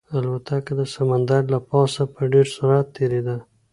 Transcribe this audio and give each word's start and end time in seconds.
الوتکه 0.17 0.73
د 0.79 0.81
سمندر 0.95 1.41
له 1.53 1.59
پاسه 1.69 2.03
په 2.13 2.21
ډېر 2.33 2.47
سرعت 2.55 2.87
تېرېده. 2.95 3.37